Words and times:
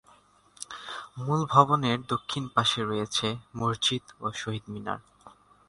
মূল 1.17 1.41
ভবনের 1.45 1.99
দক্ষিণ 2.07 2.43
পাশে 2.55 2.79
রয়েছে 2.83 3.27
মসজিদ 3.55 4.03
ও 4.21 4.25
শহীদ 4.33 4.65
মিনার। 4.67 4.99